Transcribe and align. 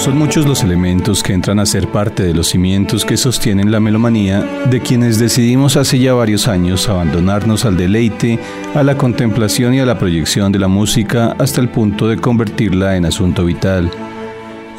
Son 0.00 0.16
muchos 0.16 0.46
los 0.46 0.62
elementos 0.62 1.22
que 1.22 1.34
entran 1.34 1.58
a 1.58 1.66
ser 1.66 1.86
parte 1.88 2.22
de 2.22 2.32
los 2.32 2.48
cimientos 2.48 3.04
que 3.04 3.18
sostienen 3.18 3.70
la 3.70 3.80
melomanía 3.80 4.40
de 4.70 4.80
quienes 4.80 5.18
decidimos 5.18 5.76
hace 5.76 5.98
ya 5.98 6.14
varios 6.14 6.48
años 6.48 6.88
abandonarnos 6.88 7.66
al 7.66 7.76
deleite, 7.76 8.38
a 8.74 8.82
la 8.82 8.96
contemplación 8.96 9.74
y 9.74 9.80
a 9.80 9.84
la 9.84 9.98
proyección 9.98 10.52
de 10.52 10.58
la 10.58 10.68
música 10.68 11.36
hasta 11.38 11.60
el 11.60 11.68
punto 11.68 12.08
de 12.08 12.16
convertirla 12.16 12.96
en 12.96 13.04
asunto 13.04 13.44
vital. 13.44 13.90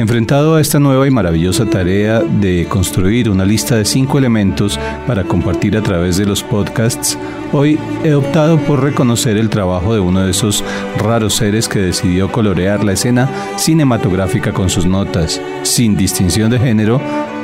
Enfrentado 0.00 0.54
a 0.54 0.62
esta 0.62 0.78
nueva 0.78 1.06
y 1.06 1.10
maravillosa 1.10 1.66
tarea 1.66 2.20
de 2.20 2.64
construir 2.66 3.28
una 3.28 3.44
lista 3.44 3.76
de 3.76 3.84
cinco 3.84 4.16
elementos 4.16 4.80
para 5.06 5.24
compartir 5.24 5.76
a 5.76 5.82
través 5.82 6.16
de 6.16 6.24
los 6.24 6.42
podcasts, 6.42 7.18
hoy 7.52 7.78
he 8.02 8.14
optado 8.14 8.56
por 8.60 8.82
reconocer 8.82 9.36
el 9.36 9.50
trabajo 9.50 9.92
de 9.92 10.00
uno 10.00 10.22
de 10.22 10.30
esos 10.30 10.64
raros 10.96 11.34
seres 11.34 11.68
que 11.68 11.80
decidió 11.80 12.32
colorear 12.32 12.82
la 12.82 12.94
escena 12.94 13.28
cinematográfica 13.58 14.54
con 14.54 14.70
sus 14.70 14.86
notas, 14.86 15.38
sin 15.64 15.98
distinción 15.98 16.50
de 16.50 16.58
género, 16.58 16.98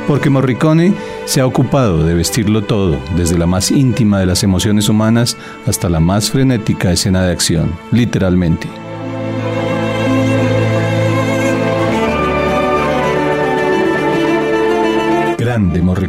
porque 0.06 0.30
Morricone 0.30 0.95
se 1.27 1.42
ha 1.42 1.47
ocupado 1.47 2.05
de 2.06 2.14
vestirlo 2.14 2.64
todo, 2.64 2.98
desde 3.19 3.36
la 3.36 3.47
más 3.47 3.70
íntima 3.70 4.19
de 4.19 4.25
las 4.25 4.42
emociones 4.42 4.88
humanas 4.88 5.36
hasta 5.66 5.91
la 5.91 6.00
más 6.00 6.30
frenética 6.30 6.91
escena 6.91 7.23
de 7.23 7.33
acción, 7.33 7.70
literalmente. 7.92 8.86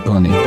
Funny. 0.08 0.47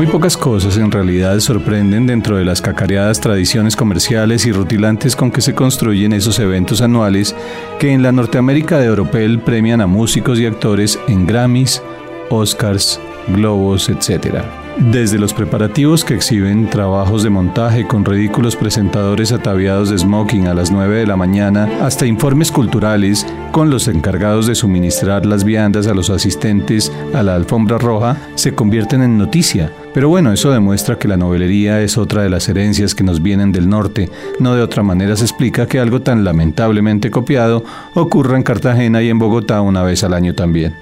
Muy 0.00 0.06
pocas 0.06 0.38
cosas 0.38 0.78
en 0.78 0.90
realidad 0.90 1.38
sorprenden 1.40 2.06
dentro 2.06 2.38
de 2.38 2.44
las 2.46 2.62
cacareadas 2.62 3.20
tradiciones 3.20 3.76
comerciales 3.76 4.46
y 4.46 4.50
rutilantes 4.50 5.14
con 5.14 5.30
que 5.30 5.42
se 5.42 5.54
construyen 5.54 6.14
esos 6.14 6.38
eventos 6.38 6.80
anuales 6.80 7.36
que 7.78 7.92
en 7.92 8.02
la 8.02 8.10
Norteamérica 8.10 8.78
de 8.78 8.86
Europel 8.86 9.40
premian 9.40 9.82
a 9.82 9.86
músicos 9.86 10.40
y 10.40 10.46
actores 10.46 10.98
en 11.06 11.26
Grammys, 11.26 11.82
Oscars, 12.30 12.98
Globos, 13.28 13.90
etc. 13.90 14.38
Desde 14.78 15.18
los 15.18 15.34
preparativos 15.34 16.02
que 16.02 16.14
exhiben 16.14 16.70
trabajos 16.70 17.22
de 17.22 17.28
montaje 17.28 17.86
con 17.86 18.06
ridículos 18.06 18.56
presentadores 18.56 19.32
ataviados 19.32 19.90
de 19.90 19.98
smoking 19.98 20.46
a 20.46 20.54
las 20.54 20.70
9 20.70 20.96
de 20.96 21.06
la 21.06 21.16
mañana, 21.16 21.68
hasta 21.82 22.06
informes 22.06 22.50
culturales 22.50 23.26
con 23.52 23.68
los 23.68 23.86
encargados 23.86 24.46
de 24.46 24.54
suministrar 24.54 25.26
las 25.26 25.44
viandas 25.44 25.86
a 25.88 25.92
los 25.92 26.08
asistentes 26.08 26.90
a 27.12 27.22
la 27.22 27.34
alfombra 27.34 27.76
roja, 27.76 28.16
se 28.34 28.54
convierten 28.54 29.02
en 29.02 29.18
noticia. 29.18 29.70
Pero 29.92 30.08
bueno, 30.08 30.32
eso 30.32 30.52
demuestra 30.52 30.98
que 30.98 31.08
la 31.08 31.16
novelería 31.16 31.80
es 31.82 31.98
otra 31.98 32.22
de 32.22 32.30
las 32.30 32.48
herencias 32.48 32.94
que 32.94 33.02
nos 33.02 33.22
vienen 33.22 33.50
del 33.50 33.68
norte. 33.68 34.08
No 34.38 34.54
de 34.54 34.62
otra 34.62 34.82
manera 34.82 35.16
se 35.16 35.24
explica 35.24 35.66
que 35.66 35.80
algo 35.80 36.00
tan 36.00 36.22
lamentablemente 36.22 37.10
copiado 37.10 37.64
ocurra 37.94 38.36
en 38.36 38.44
Cartagena 38.44 39.02
y 39.02 39.08
en 39.08 39.18
Bogotá 39.18 39.60
una 39.60 39.82
vez 39.82 40.04
al 40.04 40.14
año 40.14 40.34
también. 40.34 40.74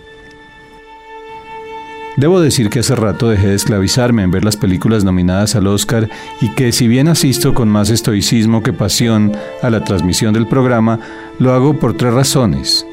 Debo 2.19 2.41
decir 2.41 2.69
que 2.69 2.81
hace 2.81 2.97
rato 2.97 3.31
dejé 3.31 3.47
de 3.47 3.55
esclavizarme 3.55 4.25
en 4.25 4.33
ver 4.33 4.45
las 4.45 4.57
películas 4.57 5.05
nominadas 5.05 5.55
al 5.55 5.69
Oscar 5.69 6.11
y 6.41 6.49
que 6.51 6.73
si 6.73 6.89
bien 6.89 7.07
asisto 7.07 7.55
con 7.55 7.69
más 7.69 7.91
estoicismo 7.91 8.61
que 8.63 8.73
pasión 8.73 9.33
a 9.63 9.71
la 9.71 9.85
transmisión 9.85 10.35
del 10.35 10.49
programa, 10.49 10.99
lo 11.39 11.53
hago 11.53 11.79
por 11.79 11.97
tres 11.97 12.13
razones. 12.13 12.85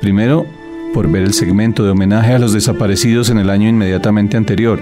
Primero, 0.00 0.44
por 0.92 1.08
ver 1.08 1.22
el 1.22 1.34
segmento 1.34 1.84
de 1.84 1.90
homenaje 1.90 2.34
a 2.34 2.38
los 2.40 2.52
desaparecidos 2.52 3.30
en 3.30 3.38
el 3.38 3.48
año 3.48 3.68
inmediatamente 3.68 4.36
anterior. 4.36 4.80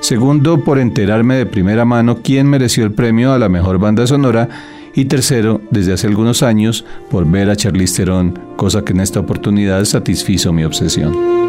Segundo, 0.00 0.64
por 0.64 0.78
enterarme 0.78 1.36
de 1.36 1.46
primera 1.46 1.84
mano 1.84 2.18
quién 2.22 2.48
mereció 2.48 2.84
el 2.84 2.92
premio 2.92 3.32
a 3.32 3.38
la 3.38 3.48
mejor 3.48 3.78
banda 3.78 4.06
sonora. 4.06 4.48
Y 4.94 5.04
tercero, 5.04 5.60
desde 5.70 5.92
hace 5.92 6.08
algunos 6.08 6.42
años, 6.42 6.84
por 7.10 7.30
ver 7.30 7.48
a 7.48 7.56
Charlize 7.56 7.96
Theron, 7.96 8.38
cosa 8.56 8.84
que 8.84 8.92
en 8.92 9.00
esta 9.00 9.20
oportunidad 9.20 9.84
satisfizo 9.84 10.52
mi 10.52 10.64
obsesión. 10.64 11.39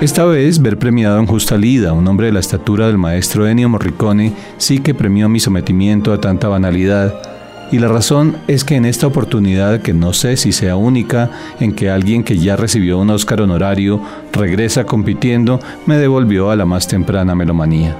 Esta 0.00 0.24
vez, 0.24 0.62
ver 0.62 0.78
premiado 0.78 1.18
en 1.18 1.26
Justa 1.26 1.58
Lida, 1.58 1.92
un 1.92 2.08
hombre 2.08 2.28
de 2.28 2.32
la 2.32 2.40
estatura 2.40 2.86
del 2.86 2.96
maestro 2.96 3.46
Ennio 3.46 3.68
Morricone, 3.68 4.32
sí 4.56 4.78
que 4.78 4.94
premió 4.94 5.28
mi 5.28 5.40
sometimiento 5.40 6.14
a 6.14 6.20
tanta 6.22 6.48
banalidad. 6.48 7.20
Y 7.70 7.80
la 7.80 7.88
razón 7.88 8.38
es 8.48 8.64
que 8.64 8.76
en 8.76 8.86
esta 8.86 9.06
oportunidad, 9.06 9.82
que 9.82 9.92
no 9.92 10.14
sé 10.14 10.38
si 10.38 10.52
sea 10.52 10.74
única, 10.74 11.30
en 11.60 11.74
que 11.74 11.90
alguien 11.90 12.24
que 12.24 12.38
ya 12.38 12.56
recibió 12.56 12.98
un 12.98 13.10
Oscar 13.10 13.42
honorario 13.42 14.00
regresa 14.32 14.86
compitiendo, 14.86 15.60
me 15.84 15.98
devolvió 15.98 16.50
a 16.50 16.56
la 16.56 16.64
más 16.64 16.88
temprana 16.88 17.34
melomanía. 17.34 17.94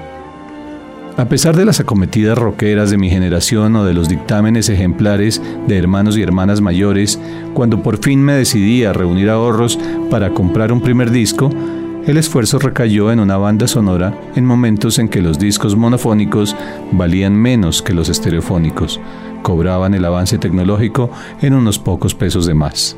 A 1.18 1.26
pesar 1.26 1.54
de 1.54 1.66
las 1.66 1.80
acometidas 1.80 2.38
roqueras 2.38 2.90
de 2.90 2.96
mi 2.96 3.10
generación 3.10 3.76
o 3.76 3.84
de 3.84 3.92
los 3.92 4.08
dictámenes 4.08 4.70
ejemplares 4.70 5.42
de 5.68 5.76
hermanos 5.76 6.16
y 6.16 6.22
hermanas 6.22 6.62
mayores, 6.62 7.20
cuando 7.52 7.82
por 7.82 7.98
fin 7.98 8.22
me 8.22 8.32
decidí 8.32 8.84
a 8.84 8.94
reunir 8.94 9.28
ahorros 9.28 9.78
para 10.08 10.30
comprar 10.30 10.72
un 10.72 10.80
primer 10.80 11.10
disco, 11.10 11.50
el 12.06 12.16
esfuerzo 12.16 12.58
recayó 12.58 13.12
en 13.12 13.20
una 13.20 13.36
banda 13.36 13.68
sonora 13.68 14.14
en 14.34 14.44
momentos 14.46 14.98
en 14.98 15.08
que 15.08 15.22
los 15.22 15.38
discos 15.38 15.76
monofónicos 15.76 16.56
valían 16.92 17.34
menos 17.36 17.82
que 17.82 17.94
los 17.94 18.08
estereofónicos, 18.08 19.00
cobraban 19.42 19.94
el 19.94 20.04
avance 20.04 20.38
tecnológico 20.38 21.10
en 21.42 21.54
unos 21.54 21.78
pocos 21.78 22.14
pesos 22.14 22.46
de 22.46 22.54
más. 22.54 22.96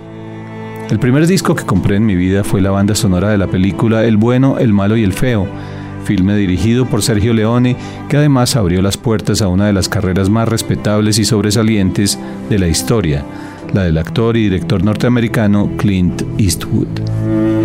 El 0.91 0.99
primer 0.99 1.27
disco 1.27 1.55
que 1.55 1.65
compré 1.65 1.97
en 1.97 2.07
mi 2.07 2.15
vida 2.15 2.45
fue 2.45 2.61
la 2.61 2.71
banda 2.71 2.95
sonora 2.95 3.31
de 3.31 3.39
la 3.39 3.47
película 3.47 4.05
El 4.05 4.17
bueno, 4.17 4.59
el 4.59 4.73
malo 4.73 4.97
y 4.97 5.05
el 5.05 5.13
feo, 5.13 5.47
filme 6.05 6.37
dirigido 6.37 6.87
por 6.87 7.03
Sergio 7.03 7.33
Leone, 7.33 7.77
que 8.09 8.17
además 8.17 8.57
abrió 8.57 8.83
las 8.83 8.97
puertas 8.97 9.43
a 9.43 9.49
una 9.49 9.67
de 9.67 9.73
las 9.73 9.89
carreras 9.89 10.29
más 10.29 10.49
respetables 10.49 11.19
y 11.19 11.25
sobresalientes 11.25 12.19
de 12.51 12.59
la 12.59 12.69
historia, 12.69 13.25
la 13.73 13.85
del 13.85 13.99
actor 13.99 14.37
y 14.37 14.45
director 14.45 14.85
norteamericano 14.85 15.71
Clint 15.77 16.23
Eastwood. 16.39 17.62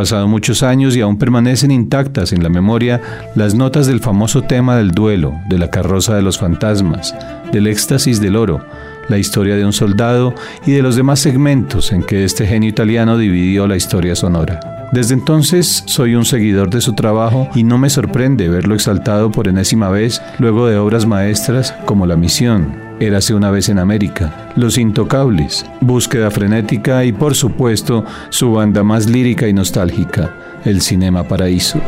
Pasado 0.00 0.26
muchos 0.28 0.62
años 0.62 0.96
y 0.96 1.02
aún 1.02 1.18
permanecen 1.18 1.70
intactas 1.70 2.32
en 2.32 2.42
la 2.42 2.48
memoria 2.48 3.02
las 3.34 3.54
notas 3.54 3.86
del 3.86 4.00
famoso 4.00 4.40
tema 4.40 4.76
del 4.76 4.92
duelo, 4.92 5.34
de 5.50 5.58
la 5.58 5.70
carroza 5.70 6.16
de 6.16 6.22
los 6.22 6.38
fantasmas, 6.38 7.14
del 7.52 7.66
éxtasis 7.66 8.18
del 8.18 8.36
oro, 8.36 8.64
la 9.10 9.18
historia 9.18 9.56
de 9.56 9.66
un 9.66 9.74
soldado 9.74 10.34
y 10.64 10.72
de 10.72 10.80
los 10.80 10.96
demás 10.96 11.20
segmentos 11.20 11.92
en 11.92 12.02
que 12.02 12.24
este 12.24 12.46
genio 12.46 12.70
italiano 12.70 13.18
dividió 13.18 13.66
la 13.66 13.76
historia 13.76 14.16
sonora. 14.16 14.88
Desde 14.90 15.12
entonces 15.12 15.84
soy 15.84 16.14
un 16.14 16.24
seguidor 16.24 16.70
de 16.70 16.80
su 16.80 16.94
trabajo 16.94 17.50
y 17.54 17.62
no 17.62 17.76
me 17.76 17.90
sorprende 17.90 18.48
verlo 18.48 18.74
exaltado 18.74 19.30
por 19.30 19.48
enésima 19.48 19.90
vez 19.90 20.22
luego 20.38 20.66
de 20.66 20.78
obras 20.78 21.04
maestras 21.04 21.74
como 21.84 22.06
La 22.06 22.16
Misión, 22.16 22.89
Érase 23.00 23.32
una 23.32 23.50
vez 23.50 23.70
en 23.70 23.78
América, 23.78 24.52
Los 24.56 24.76
Intocables, 24.76 25.64
Búsqueda 25.80 26.30
Frenética 26.30 27.02
y 27.02 27.12
por 27.12 27.34
supuesto 27.34 28.04
su 28.28 28.52
banda 28.52 28.84
más 28.84 29.06
lírica 29.06 29.48
y 29.48 29.54
nostálgica, 29.54 30.34
el 30.66 30.82
Cinema 30.82 31.24
Paraíso. 31.24 31.80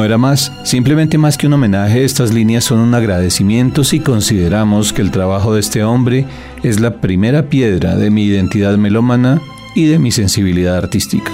No 0.00 0.06
era 0.06 0.16
más, 0.16 0.50
simplemente 0.62 1.18
más 1.18 1.36
que 1.36 1.46
un 1.46 1.52
homenaje, 1.52 2.06
estas 2.06 2.32
líneas 2.32 2.64
son 2.64 2.78
un 2.78 2.94
agradecimiento 2.94 3.84
si 3.84 4.00
consideramos 4.00 4.94
que 4.94 5.02
el 5.02 5.10
trabajo 5.10 5.52
de 5.52 5.60
este 5.60 5.84
hombre 5.84 6.24
es 6.62 6.80
la 6.80 7.02
primera 7.02 7.50
piedra 7.50 7.96
de 7.96 8.08
mi 8.08 8.24
identidad 8.24 8.78
melómana 8.78 9.42
y 9.74 9.84
de 9.88 9.98
mi 9.98 10.10
sensibilidad 10.10 10.78
artística. 10.78 11.30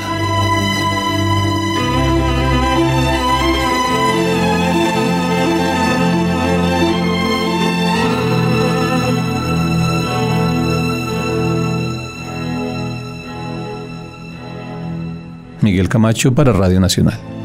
Miguel 15.62 15.88
Camacho 15.88 16.34
para 16.34 16.52
Radio 16.52 16.80
Nacional. 16.80 17.35